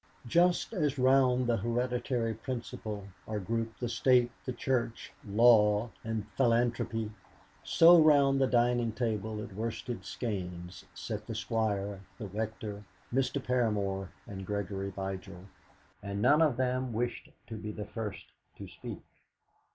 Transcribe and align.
Just 0.25 0.73
as 0.73 0.97
round 0.97 1.45
the 1.45 1.57
hereditary 1.57 2.33
principle 2.33 3.09
are 3.27 3.39
grouped 3.39 3.79
the 3.79 3.87
State, 3.87 4.31
the 4.45 4.51
Church, 4.51 5.13
Law, 5.23 5.91
and 6.03 6.25
Philanthropy, 6.35 7.11
so 7.63 8.01
round 8.01 8.41
the 8.41 8.47
dining 8.47 8.93
table 8.93 9.43
at 9.43 9.53
Worsted 9.53 10.01
Skeynes 10.03 10.85
sat 10.95 11.27
the 11.27 11.35
Squire, 11.35 12.01
the 12.17 12.25
Rector, 12.25 12.83
Mr. 13.13 13.39
Paramor, 13.39 14.09
and 14.25 14.43
Gregory 14.43 14.89
Vigil, 14.89 15.45
and 16.01 16.19
none 16.19 16.41
of 16.41 16.57
them 16.57 16.93
wished 16.93 17.29
to 17.45 17.55
be 17.55 17.71
the 17.71 17.85
first 17.85 18.25
to 18.57 18.67
speak. 18.67 19.03